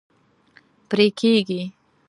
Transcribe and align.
پرې 0.89 1.07
کیږي 1.19 1.61